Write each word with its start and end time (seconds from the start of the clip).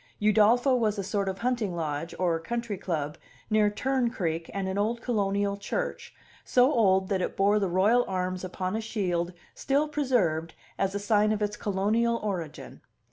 Udolpho 0.19 0.75
was 0.79 0.97
a 0.97 1.03
sort 1.03 1.29
of 1.29 1.37
hunting 1.37 1.75
lodge 1.75 2.15
or 2.17 2.39
country 2.39 2.75
club 2.75 3.19
near 3.51 3.69
Tern 3.69 4.09
Creek 4.09 4.49
and 4.51 4.67
an 4.67 4.75
old 4.79 4.99
colonial 5.03 5.57
church, 5.57 6.15
so 6.43 6.73
old 6.73 7.07
that 7.09 7.21
it 7.21 7.37
bore 7.37 7.59
the 7.59 7.69
royal 7.69 8.03
arms 8.07 8.43
upon 8.43 8.75
a 8.75 8.81
shield 8.81 9.31
still 9.53 9.87
preserved 9.87 10.55
as 10.79 10.95
a 10.95 10.99
sign 10.99 11.31
of 11.31 11.43
its 11.43 11.55
colonial 11.55 12.17
origin. 12.23 12.81